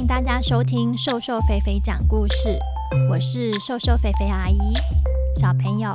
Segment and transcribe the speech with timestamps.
[0.00, 2.58] 迎大家收听瘦瘦肥肥讲故事，
[3.10, 4.72] 我是瘦瘦肥肥阿姨。
[5.36, 5.94] 小朋友，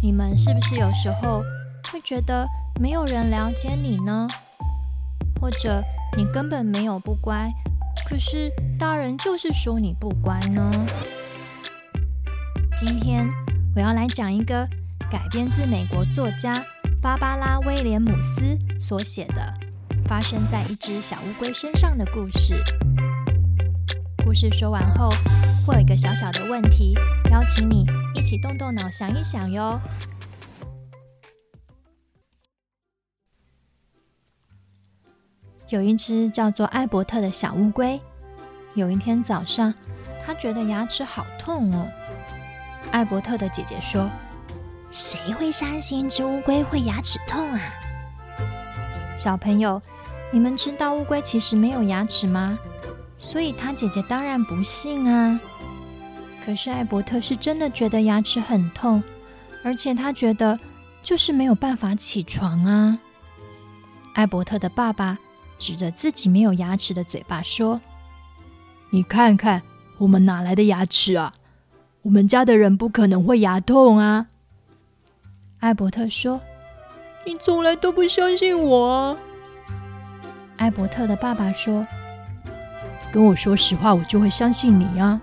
[0.00, 1.42] 你们是不是有时候
[1.90, 2.46] 会觉得
[2.80, 4.28] 没有人了解你呢？
[5.40, 5.82] 或者
[6.16, 7.52] 你根本没有不乖，
[8.08, 8.48] 可是
[8.78, 10.70] 大人就是说你不乖呢？
[12.78, 13.28] 今天
[13.74, 14.64] 我要来讲一个
[15.10, 16.64] 改编自美国作家
[17.00, 19.52] 芭芭拉·威廉姆斯所写的。
[20.04, 22.62] 发生在一只小乌龟身上的故事。
[24.32, 25.10] 故事说完后，
[25.66, 26.94] 会有一个小小的问题，
[27.30, 29.78] 邀请你一起动动脑想一想哟。
[35.68, 38.00] 有一只叫做艾伯特的小乌龟，
[38.74, 39.74] 有一天早上，
[40.24, 41.86] 它觉得牙齿好痛哦。
[42.90, 44.10] 艾伯特的姐姐说
[44.90, 47.60] ：“谁会相信一只乌龟会牙齿痛啊？”
[49.18, 49.78] 小朋友。
[50.34, 52.58] 你们知道乌龟其实没有牙齿吗？
[53.22, 55.40] 所以他姐姐当然不信啊。
[56.44, 59.00] 可是艾伯特是真的觉得牙齿很痛，
[59.62, 60.58] 而且他觉得
[61.04, 62.98] 就是没有办法起床啊。
[64.14, 65.18] 艾伯特的爸爸
[65.56, 67.80] 指着自己没有牙齿的嘴巴说
[68.90, 69.62] ：“你看看，
[69.98, 71.32] 我们哪来的牙齿啊？
[72.02, 74.26] 我们家的人不可能会牙痛啊。”
[75.60, 76.42] 艾伯特说
[77.24, 79.16] ：“你从来都不相信我啊。”
[80.58, 81.86] 艾伯特的爸爸说
[83.12, 85.20] ：“跟我说实话，我就会相信你呀。”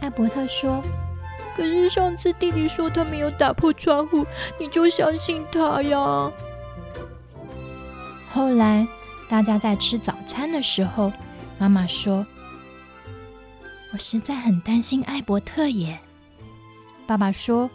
[0.00, 0.82] 艾伯特说
[1.56, 4.26] ：“可是上次弟弟说他没有打破窗户，
[4.58, 5.96] 你就相信他呀。”
[8.32, 8.86] 后来
[9.28, 11.12] 大家在吃早餐的时候，
[11.58, 12.26] 妈妈说
[13.92, 15.98] ：“我实在很担心艾伯特耶。”
[17.06, 17.68] 爸爸说：“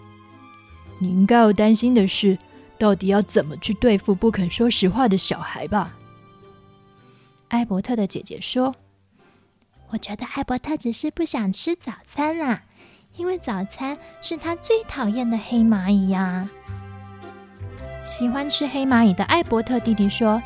[0.97, 2.37] 你应该要担心的是，
[2.79, 5.93] 到底要怎么去对付不肯说实话的小孩吧。”
[7.49, 8.75] 艾伯特的姐姐说
[9.89, 12.63] ：“我觉得艾伯特只是不想吃早餐啦，
[13.15, 16.49] 因为早餐是他最讨厌的黑蚂蚁呀。”
[18.03, 20.41] 喜欢吃黑蚂蚁的艾伯特弟弟说：“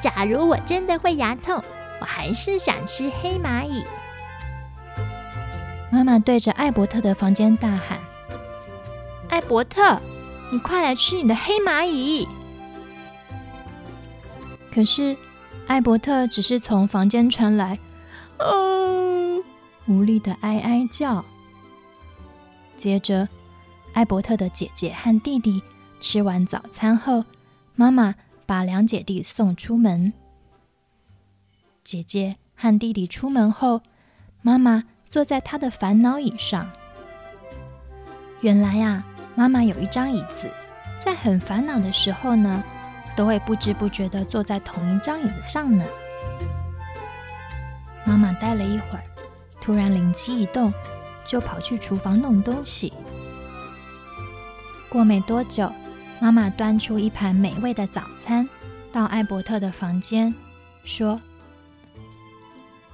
[0.00, 1.62] 假如我真的会牙痛，
[2.00, 3.84] 我还是想吃黑蚂蚁。”
[5.90, 7.98] 妈妈对着艾伯特的房间大喊
[9.28, 10.00] ：“艾伯特，
[10.52, 12.26] 你快来吃你的黑蚂蚁！”
[14.72, 15.16] 可是。
[15.70, 17.78] 艾伯特只是从房间传来
[18.42, 19.40] “嗯”
[19.86, 21.24] 无力的哀哀叫。
[22.76, 23.28] 接着，
[23.92, 25.62] 艾伯特的姐姐和弟弟
[26.00, 27.22] 吃完早餐后，
[27.76, 28.16] 妈妈
[28.46, 30.12] 把两姐弟送出门。
[31.84, 33.80] 姐姐和弟弟出门后，
[34.42, 36.68] 妈妈坐在她的烦恼椅上。
[38.40, 39.04] 原来呀，
[39.36, 40.50] 妈妈有一张椅子，
[40.98, 42.60] 在很烦恼的时候呢。
[43.16, 45.84] 都会不知不觉地坐在同一张椅子上呢。
[48.06, 49.04] 妈妈待了一会儿，
[49.60, 50.72] 突然灵机一动，
[51.24, 52.92] 就跑去厨房弄东西。
[54.88, 55.70] 过没多久，
[56.20, 58.48] 妈妈端出一盘美味的早餐
[58.90, 60.34] 到艾伯特的房间，
[60.82, 61.20] 说：“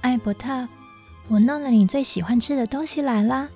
[0.01, 0.67] 艾伯特，
[1.29, 3.47] 我弄了你最喜欢吃的东西来啦，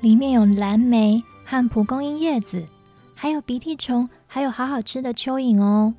[0.00, 2.66] 里面有蓝莓和蒲公英叶子，
[3.14, 5.94] 还有鼻涕虫。”还有好好吃的蚯蚓哦，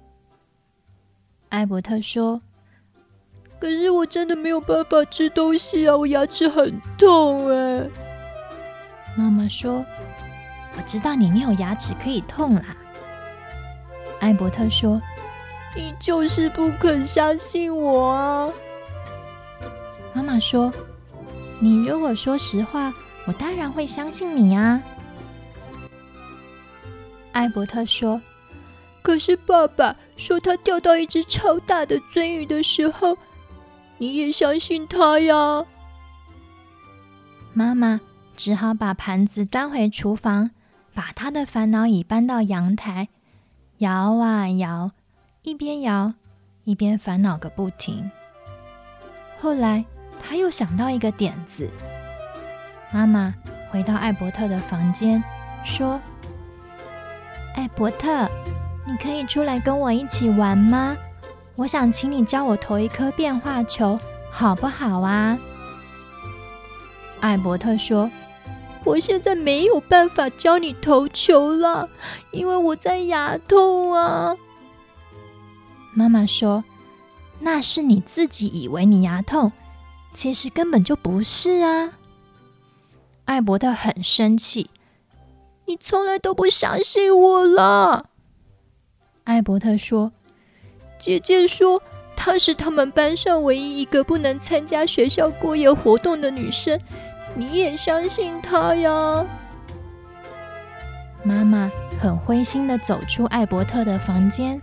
[1.50, 2.42] 艾伯特说
[3.60, 7.90] ：“可是我真的没有办法吃东西啊，我牙齿很痛哎。”
[9.18, 9.84] 妈妈说
[10.78, 12.78] ：“我知道你没有牙齿可以痛啦。”
[14.22, 15.02] 艾伯特说
[15.76, 18.50] ：“你就是不肯相信我啊。”
[20.14, 20.72] 妈妈说
[21.60, 22.94] ：“你如果说实话，
[23.26, 24.80] 我当然会相信你啊。”
[27.32, 28.22] 艾伯特说
[29.02, 33.18] ：“可是爸爸说他钓到一只超大的鳟鱼的时候，
[33.98, 35.66] 你也相信他呀？”
[37.54, 38.02] 妈妈
[38.36, 40.52] 只好把盘子端回厨房，
[40.94, 43.10] 把他的烦恼椅搬到阳台，
[43.78, 44.92] 摇啊摇，
[45.44, 46.14] 一边摇
[46.64, 48.10] 一边烦恼个不停。
[49.40, 49.86] 后来
[50.22, 51.70] 他又想到一个点子，
[52.92, 53.34] 妈妈
[53.70, 55.24] 回到艾伯特的房间
[55.64, 56.00] 说。
[57.60, 58.26] 艾伯特，
[58.88, 60.96] 你可以出来跟我一起玩吗？
[61.58, 64.00] 我想请你教我投一颗变化球，
[64.32, 65.38] 好不好啊？
[67.20, 68.10] 艾伯特说
[68.86, 71.90] ：“我现在没有办法教你投球了，
[72.32, 74.38] 因为我在牙痛啊。”
[75.94, 76.64] 妈妈说
[77.42, 79.52] ：“那是你自己以为你牙痛，
[80.14, 81.92] 其实根本就不是啊。”
[83.28, 84.70] 艾伯特很生气。
[85.70, 88.08] 你从来都不相信我了，
[89.26, 90.12] 艾伯特说
[90.98, 91.80] ：“姐姐说
[92.16, 96.82] 她是他们班上唯一一个不能参加学校过夜活动的女生，
[97.36, 99.24] 你也相信她呀？
[101.22, 104.60] 妈妈很灰心的走出艾伯特的房间。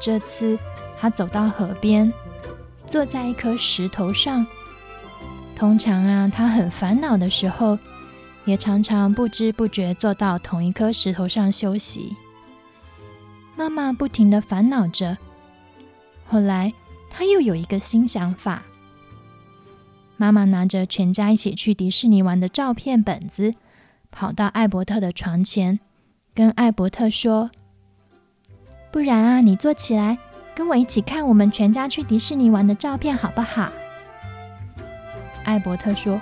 [0.00, 0.58] 这次，
[1.00, 2.12] 她走到河边，
[2.88, 4.44] 坐在一颗石头上。
[5.54, 7.78] 通常啊，她很烦恼的时候，
[8.44, 12.16] 也常常不知不觉坐到同一颗石头上休息。
[13.56, 15.18] 妈妈不停地烦恼着。
[16.26, 16.72] 后来，
[17.10, 18.62] 她又有一个新想法。
[20.16, 23.54] 妈妈拿着全家一起去迪士尼玩的照片本子，
[24.10, 25.80] 跑到艾伯特的床前，
[26.34, 27.50] 跟艾伯特说
[28.92, 30.18] ：“不然啊，你坐起来，
[30.54, 33.72] 跟我一起看我们全家去迪士尼玩的照片，好不好？”
[35.44, 36.20] 艾伯特说：“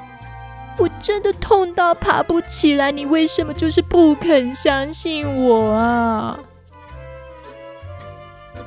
[1.00, 6.38] 真的痛到爬不起来，你为什么就是不肯相信我啊？”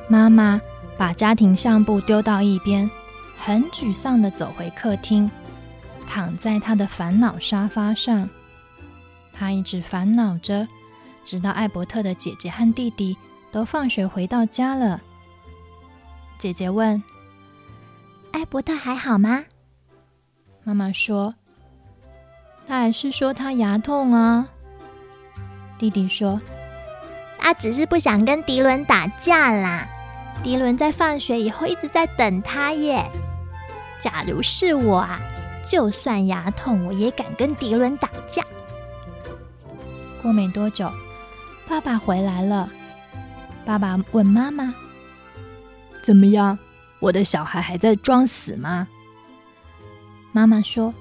[0.08, 0.60] 妈妈
[0.98, 2.90] 把家庭相簿丢到一边，
[3.38, 5.30] 很沮丧的走回客厅，
[6.06, 8.28] 躺在她的烦恼沙发上。
[9.32, 10.68] 她一直烦恼着，
[11.24, 13.16] 直到艾伯特的姐姐和弟弟
[13.50, 15.00] 都放学回到家了。
[16.38, 17.02] 姐姐问
[18.32, 19.44] ：“艾伯特还好吗？”
[20.64, 21.34] 妈妈说
[22.66, 24.48] ：“他还是说他牙痛啊。”
[25.78, 26.40] 弟弟说
[27.38, 29.86] ：“他只是不想跟迪伦打架啦。
[30.42, 33.04] 迪伦在放学以后一直在等他耶。
[34.00, 35.20] 假如是我啊，
[35.64, 38.44] 就算牙痛，我也敢跟迪伦打架。”
[40.22, 40.90] 过没多久，
[41.68, 42.70] 爸爸回来了。
[43.64, 44.72] 爸爸问妈妈
[46.02, 46.58] ：“怎么样？
[47.00, 48.86] 我的小孩还在装死吗？”
[50.30, 50.94] 妈妈说：“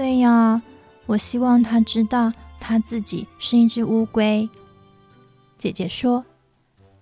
[0.00, 0.62] 对呀，
[1.04, 4.48] 我希望他知道他自己是一只乌龟。”
[5.58, 6.24] 姐姐说：“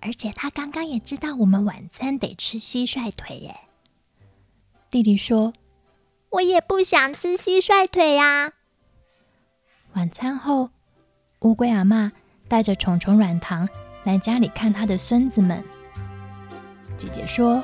[0.03, 3.57] 而且他刚刚也知道我们晚餐得吃蟋蟀腿耶。”
[4.91, 5.53] 弟弟说
[6.31, 8.55] ：“我也不想吃蟋蟀腿呀。”
[9.95, 10.71] 晚餐后，
[11.43, 12.11] 乌龟阿妈
[12.49, 13.69] 带着虫虫软糖
[14.03, 15.63] 来家里看他的孙子们。
[16.97, 17.63] 姐姐说：“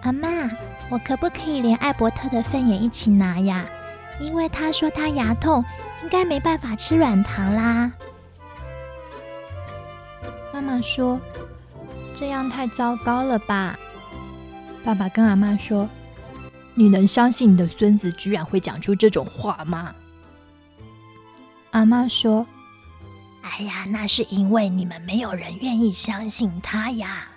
[0.00, 0.50] 阿妈。”
[0.90, 3.68] 我可不可以连艾伯特的份也一起拿呀？
[4.20, 5.64] 因为他说他牙痛，
[6.02, 7.92] 应该没办法吃软糖啦。
[10.52, 11.20] 妈妈说
[12.14, 13.78] ：“这样太糟糕了吧？”
[14.84, 15.88] 爸爸跟阿妈说
[16.74, 19.94] ：“你能相信你的孙子居然会讲出这种话吗？”
[21.70, 22.46] 阿妈说
[23.42, 27.28] ：“哎呀，那是因为你们没有人愿意相信他呀。”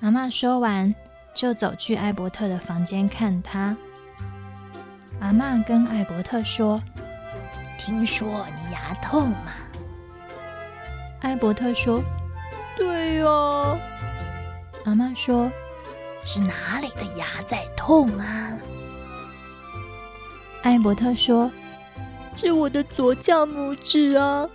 [0.00, 0.94] 阿妈说完。
[1.34, 3.76] 就走去艾伯特的房间看他。
[5.20, 6.80] 阿嬷跟艾伯特说
[7.78, 9.52] ：“听说你牙痛吗？”
[11.20, 12.02] 艾伯特说
[12.76, 13.24] ：“对呀。”
[14.84, 15.50] 阿嬷说
[16.24, 18.52] ：“是哪里的牙在痛啊？”
[20.62, 21.50] 艾伯特说
[22.36, 24.48] ：“是我的左脚拇指啊！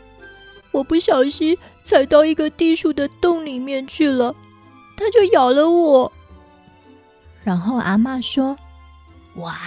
[0.71, 4.33] 我不小心踩到一个地鼠的洞里面去了，
[4.95, 6.11] 它就咬了我。”
[7.43, 8.55] 然后阿嬷说
[9.35, 9.57] ：“哇，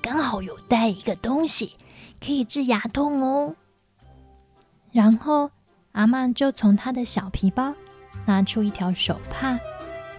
[0.00, 1.76] 刚好有带一个东西，
[2.24, 3.56] 可以治牙痛哦。”
[4.92, 5.50] 然后
[5.92, 7.74] 阿曼就从他的小皮包
[8.24, 9.58] 拿出一条手帕，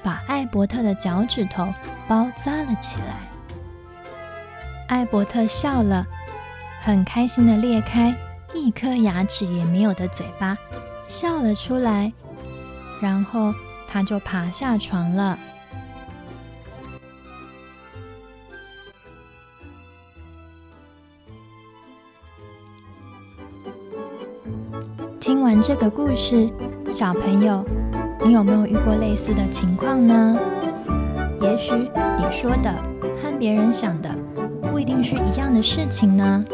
[0.03, 1.73] 把艾伯特的脚趾头
[2.07, 3.27] 包扎了起来。
[4.87, 6.05] 艾伯特笑了，
[6.81, 8.15] 很开心的裂开
[8.53, 10.57] 一颗牙齿也没有的嘴巴，
[11.07, 12.11] 笑了出来。
[13.01, 13.53] 然后
[13.87, 15.37] 他就爬下床了。
[25.27, 26.49] 听完这个故事，
[26.89, 27.61] 小朋友，
[28.25, 30.39] 你有没有遇过类似的情况呢？
[31.41, 32.73] 也许你说的
[33.21, 34.09] 和别人想的
[34.61, 36.45] 不一定是一样的事情呢。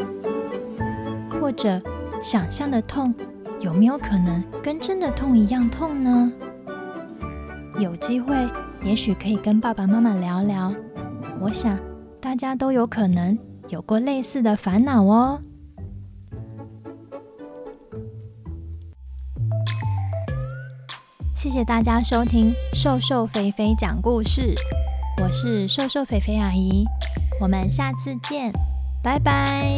[1.40, 1.80] 或者
[2.20, 3.14] 想象的痛，
[3.60, 6.32] 有没有可能跟真的痛一样痛呢？
[7.78, 8.34] 有机会，
[8.82, 10.74] 也许可以跟爸爸妈妈聊聊。
[11.38, 11.78] 我想
[12.20, 13.38] 大家都有可能
[13.68, 15.38] 有过类似的烦恼哦。
[21.44, 24.54] 谢谢大家收听瘦瘦肥肥讲故事，
[25.20, 26.86] 我是瘦瘦肥肥阿姨，
[27.38, 28.50] 我们下次见，
[29.02, 29.76] 拜拜。